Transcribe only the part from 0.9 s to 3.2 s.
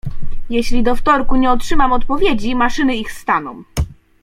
wtorku nie otrzymam odpowiedzi, maszyny ich